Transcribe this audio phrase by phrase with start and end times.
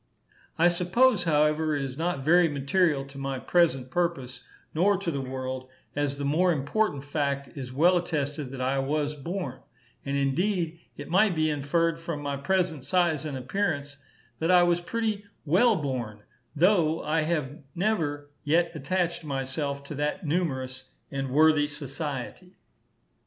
[0.57, 4.41] I suppose, however, it is not very material to my present purpose,
[4.73, 9.13] nor to the world, as the more important fact is well attested, that I was
[9.13, 9.59] born;
[10.03, 13.97] and, indeed, it might be inferred, from my present size and appearance,
[14.39, 16.23] that I was pretty well born,
[16.55, 22.55] though I have never yet attached myself to that numerous and worthy society.